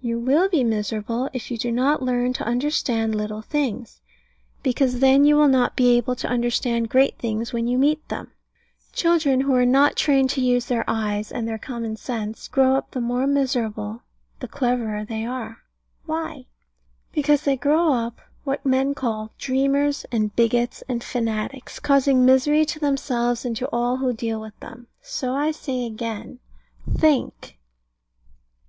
[0.00, 4.00] You will be miserable if you do not learn to understand little things:
[4.62, 8.30] because then you will not be able to understand great things when you meet them.
[8.92, 12.92] Children who are not trained to use their eyes and their common sense grow up
[12.92, 14.02] the more miserable
[14.38, 15.64] the cleverer they are.
[16.06, 16.46] Why?
[17.10, 22.78] Because they grow up what men call dreamers, and bigots, and fanatics, causing misery to
[22.78, 24.86] themselves and to all who deal with them.
[25.02, 26.38] So I say again,
[26.88, 27.58] think.